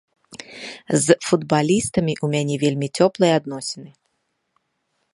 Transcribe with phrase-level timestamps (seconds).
[1.03, 3.89] З футбалістамі ў мяне вельмі цёплыя адносіны.